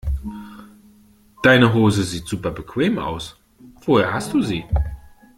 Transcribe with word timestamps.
Deine 1.43 1.75
Hose 1.75 2.01
sieht 2.03 2.27
super 2.27 2.49
bequem 2.49 2.97
aus, 2.97 3.37
woher 3.85 4.11
hast 4.11 4.33
du 4.33 4.41
sie? 4.41 4.65